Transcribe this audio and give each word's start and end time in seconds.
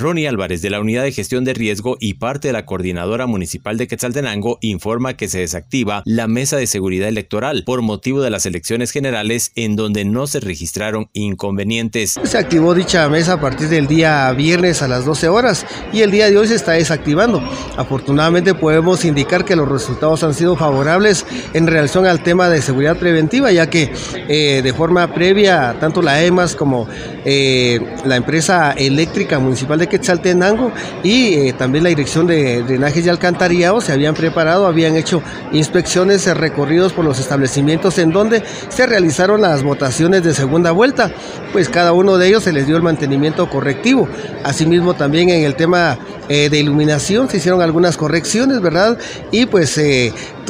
Ronnie 0.00 0.26
Álvarez 0.26 0.62
de 0.62 0.70
la 0.70 0.80
Unidad 0.80 1.02
de 1.02 1.12
Gestión 1.12 1.44
de 1.44 1.52
Riesgo 1.52 1.98
y 2.00 2.14
parte 2.14 2.48
de 2.48 2.52
la 2.52 2.64
Coordinadora 2.64 3.26
Municipal 3.26 3.76
de 3.76 3.86
Quetzaltenango 3.86 4.56
informa 4.62 5.14
que 5.14 5.28
se 5.28 5.40
desactiva 5.40 6.02
la 6.06 6.26
mesa 6.26 6.56
de 6.56 6.66
seguridad 6.66 7.06
electoral 7.06 7.64
por 7.66 7.82
motivo 7.82 8.22
de 8.22 8.30
las 8.30 8.46
elecciones 8.46 8.92
generales 8.92 9.52
en 9.56 9.76
donde 9.76 10.06
no 10.06 10.26
se 10.26 10.40
registraron 10.40 11.10
inconvenientes. 11.12 12.18
Se 12.22 12.38
activó 12.38 12.74
dicha 12.74 13.06
mesa 13.10 13.34
a 13.34 13.40
partir 13.42 13.68
del 13.68 13.86
día 13.86 14.32
viernes 14.32 14.80
a 14.80 14.88
las 14.88 15.04
12 15.04 15.28
horas 15.28 15.66
y 15.92 16.00
el 16.00 16.10
día 16.10 16.30
de 16.30 16.38
hoy 16.38 16.46
se 16.46 16.54
está 16.54 16.72
desactivando. 16.72 17.42
Afortunadamente 17.76 18.54
podemos 18.54 19.04
indicar 19.04 19.44
que 19.44 19.54
los 19.54 19.68
resultados 19.68 20.24
han 20.24 20.32
sido 20.32 20.56
favorables 20.56 21.26
en 21.52 21.66
relación 21.66 22.06
al 22.06 22.22
tema 22.22 22.48
de 22.48 22.62
seguridad 22.62 22.96
preventiva, 22.96 23.52
ya 23.52 23.68
que 23.68 23.92
eh, 24.28 24.62
de 24.62 24.72
forma 24.72 25.12
previa 25.12 25.76
tanto 25.78 26.00
la 26.00 26.24
EMAS 26.24 26.56
como 26.56 26.88
eh, 27.26 27.78
la 28.06 28.16
empresa 28.16 28.72
eléctrica 28.72 29.38
municipal 29.38 29.78
de 29.78 29.89
Quetzaltenango 29.90 30.72
y 31.02 31.34
eh, 31.34 31.52
también 31.52 31.84
la 31.84 31.90
Dirección 31.90 32.26
de 32.26 32.62
Drenajes 32.62 33.04
y 33.04 33.10
Alcantarillado 33.10 33.82
se 33.82 33.92
habían 33.92 34.14
preparado, 34.14 34.66
habían 34.66 34.96
hecho 34.96 35.22
inspecciones, 35.52 36.26
eh, 36.26 36.32
recorridos 36.32 36.94
por 36.94 37.04
los 37.04 37.20
establecimientos 37.20 37.98
en 37.98 38.10
donde 38.10 38.42
se 38.70 38.86
realizaron 38.86 39.42
las 39.42 39.62
votaciones 39.62 40.22
de 40.22 40.32
segunda 40.32 40.70
vuelta, 40.70 41.12
pues 41.52 41.68
cada 41.68 41.92
uno 41.92 42.16
de 42.16 42.28
ellos 42.28 42.44
se 42.44 42.54
les 42.54 42.66
dio 42.66 42.76
el 42.76 42.82
mantenimiento 42.82 43.50
correctivo. 43.50 44.08
Asimismo 44.44 44.94
también 44.94 45.28
en 45.28 45.44
el 45.44 45.56
tema 45.56 45.98
eh, 46.30 46.48
de 46.48 46.58
iluminación 46.58 47.28
se 47.28 47.36
hicieron 47.36 47.60
algunas 47.60 47.98
correcciones, 47.98 48.62
¿verdad? 48.62 48.96
Y 49.30 49.44
pues 49.46 49.78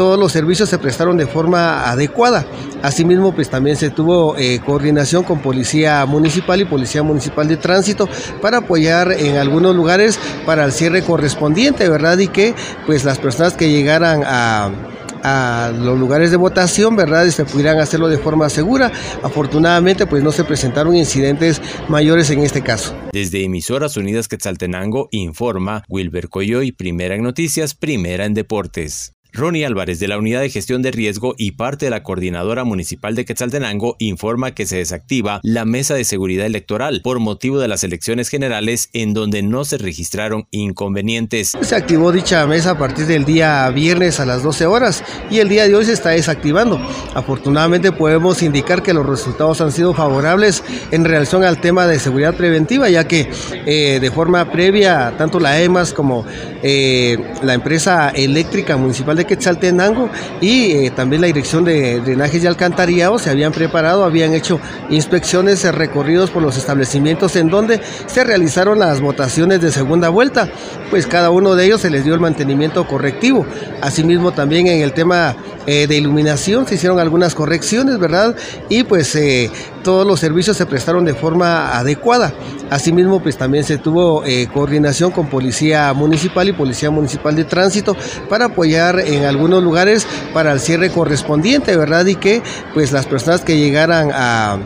todos 0.00 0.18
los 0.18 0.32
servicios 0.32 0.66
se 0.70 0.78
prestaron 0.78 1.18
de 1.18 1.26
forma 1.26 1.90
adecuada. 1.90 2.46
Asimismo, 2.80 3.34
pues 3.34 3.50
también 3.50 3.76
se 3.76 3.90
tuvo 3.90 4.34
coordinación 4.64 5.24
con 5.24 5.40
Policía 5.40 6.06
Municipal 6.06 6.58
y 6.58 6.64
Policía 6.64 7.02
Municipal 7.02 7.46
de 7.46 7.58
Tránsito 7.58 8.08
para 8.40 8.56
apoyar 8.56 9.12
en 9.12 9.36
algunos 9.36 9.76
lugares 9.76 10.18
para 10.46 10.64
el 10.64 10.72
cierre 10.72 11.02
correspondiente, 11.02 11.86
¿verdad? 11.90 12.16
Y 12.16 12.28
que 12.28 12.54
pues 12.86 13.04
las 13.04 13.18
personas 13.18 13.52
que 13.52 13.68
llegaran 13.68 14.22
a 14.24 15.70
los 15.78 15.98
lugares 15.98 16.30
de 16.30 16.38
votación, 16.38 16.96
¿verdad? 16.96 17.26
Y 17.26 17.30
se 17.30 17.44
pudieran 17.44 17.78
hacerlo 17.78 18.08
de 18.08 18.16
forma 18.16 18.48
segura. 18.48 18.90
Afortunadamente, 19.22 20.06
pues 20.06 20.22
no 20.22 20.32
se 20.32 20.44
presentaron 20.44 20.96
incidentes 20.96 21.60
mayores 21.88 22.30
en 22.30 22.38
este 22.38 22.62
caso. 22.62 22.94
Desde 23.12 23.44
Emisoras 23.44 23.98
Unidas 23.98 24.28
Quetzaltenango 24.28 25.08
informa 25.10 25.84
Wilber 25.90 26.30
Coyoy, 26.30 26.72
primera 26.72 27.16
en 27.16 27.22
noticias, 27.22 27.74
primera 27.74 28.24
en 28.24 28.32
deportes. 28.32 29.12
Ronnie 29.32 29.64
Álvarez 29.64 30.00
de 30.00 30.08
la 30.08 30.18
Unidad 30.18 30.40
de 30.40 30.50
Gestión 30.50 30.82
de 30.82 30.90
Riesgo 30.90 31.34
y 31.38 31.52
parte 31.52 31.86
de 31.86 31.90
la 31.90 32.02
Coordinadora 32.02 32.64
Municipal 32.64 33.14
de 33.14 33.24
Quetzaltenango 33.24 33.96
informa 33.98 34.52
que 34.52 34.66
se 34.66 34.76
desactiva 34.76 35.40
la 35.42 35.64
mesa 35.64 35.94
de 35.94 36.04
seguridad 36.04 36.46
electoral 36.46 37.00
por 37.02 37.18
motivo 37.20 37.58
de 37.58 37.68
las 37.68 37.84
elecciones 37.84 38.28
generales 38.28 38.90
en 38.92 39.14
donde 39.14 39.42
no 39.42 39.64
se 39.64 39.78
registraron 39.78 40.46
inconvenientes. 40.50 41.52
Se 41.60 41.74
activó 41.74 42.12
dicha 42.12 42.46
mesa 42.46 42.72
a 42.72 42.78
partir 42.78 43.06
del 43.06 43.24
día 43.24 43.68
viernes 43.70 44.20
a 44.20 44.26
las 44.26 44.42
12 44.42 44.66
horas 44.66 45.04
y 45.30 45.38
el 45.38 45.48
día 45.48 45.66
de 45.66 45.74
hoy 45.74 45.84
se 45.84 45.92
está 45.92 46.10
desactivando. 46.10 46.80
Afortunadamente 47.14 47.92
podemos 47.92 48.42
indicar 48.42 48.82
que 48.82 48.94
los 48.94 49.06
resultados 49.06 49.60
han 49.60 49.72
sido 49.72 49.94
favorables 49.94 50.62
en 50.90 51.04
relación 51.04 51.44
al 51.44 51.60
tema 51.60 51.86
de 51.86 51.98
seguridad 51.98 52.34
preventiva, 52.34 52.88
ya 52.88 53.06
que 53.06 53.30
eh, 53.66 53.98
de 54.00 54.10
forma 54.10 54.50
previa 54.50 55.14
tanto 55.16 55.40
la 55.40 55.60
EMAS 55.60 55.92
como 55.92 56.24
eh, 56.62 57.18
la 57.42 57.54
empresa 57.54 58.10
eléctrica 58.10 58.76
municipal 58.76 59.16
de 59.16 59.19
Quetzaltenango 59.24 60.10
y 60.40 60.72
eh, 60.72 60.90
también 60.90 61.22
la 61.22 61.26
Dirección 61.26 61.64
de 61.64 62.00
Drenajes 62.00 62.42
y 62.42 62.46
Alcantarillado 62.46 63.18
se 63.18 63.30
habían 63.30 63.52
preparado, 63.52 64.04
habían 64.04 64.34
hecho 64.34 64.60
inspecciones, 64.90 65.64
eh, 65.64 65.72
recorridos 65.72 66.30
por 66.30 66.42
los 66.42 66.56
establecimientos 66.56 67.36
en 67.36 67.48
donde 67.48 67.80
se 68.06 68.24
realizaron 68.24 68.78
las 68.78 69.00
votaciones 69.00 69.60
de 69.60 69.70
segunda 69.70 70.08
vuelta, 70.08 70.48
pues 70.90 71.06
cada 71.06 71.30
uno 71.30 71.54
de 71.54 71.66
ellos 71.66 71.80
se 71.80 71.90
les 71.90 72.04
dio 72.04 72.14
el 72.14 72.20
mantenimiento 72.20 72.86
correctivo. 72.86 73.46
Asimismo 73.80 74.32
también 74.32 74.66
en 74.66 74.82
el 74.82 74.92
tema 74.92 75.36
eh, 75.66 75.86
de 75.86 75.96
iluminación 75.96 76.66
se 76.66 76.76
hicieron 76.76 76.98
algunas 76.98 77.34
correcciones, 77.34 77.98
¿verdad? 77.98 78.34
Y 78.68 78.84
pues 78.84 79.18
todos 79.82 80.06
los 80.06 80.20
servicios 80.20 80.56
se 80.56 80.66
prestaron 80.66 81.04
de 81.04 81.14
forma 81.14 81.76
adecuada. 81.76 82.32
Asimismo, 82.70 83.20
pues 83.20 83.36
también 83.36 83.64
se 83.64 83.78
tuvo 83.78 84.22
coordinación 84.52 85.10
con 85.10 85.28
Policía 85.28 85.92
Municipal 85.92 86.48
y 86.48 86.52
Policía 86.52 86.90
Municipal 86.90 87.34
de 87.34 87.44
Tránsito 87.44 87.96
para 88.28 88.46
apoyar 88.46 89.00
en 89.00 89.24
algunos 89.24 89.62
lugares 89.62 90.06
para 90.32 90.52
el 90.52 90.60
cierre 90.60 90.90
correspondiente, 90.90 91.76
¿verdad? 91.76 92.06
Y 92.06 92.16
que 92.16 92.42
pues 92.74 92.92
las 92.92 93.06
personas 93.06 93.40
que 93.40 93.56
llegaran 93.56 94.10
a 94.12 94.58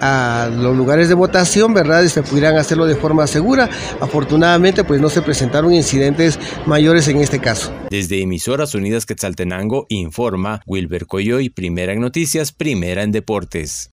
a 0.00 0.50
los 0.52 0.76
lugares 0.76 1.08
de 1.08 1.14
votación, 1.14 1.74
¿verdad? 1.74 2.04
Se 2.06 2.22
pudieran 2.22 2.56
hacerlo 2.56 2.86
de 2.86 2.96
forma 2.96 3.26
segura. 3.26 3.68
Afortunadamente, 4.00 4.84
pues 4.84 5.00
no 5.00 5.08
se 5.08 5.22
presentaron 5.22 5.72
incidentes 5.72 6.38
mayores 6.66 7.08
en 7.08 7.18
este 7.18 7.38
caso. 7.38 7.72
Desde 7.90 8.20
Emisoras 8.20 8.74
Unidas 8.74 9.06
Quetzaltenango 9.06 9.86
informa 9.88 10.62
Wilber 10.66 11.06
Coyoy, 11.06 11.48
primera 11.50 11.92
en 11.92 12.00
noticias, 12.00 12.52
primera 12.52 13.02
en 13.02 13.12
deportes. 13.12 13.88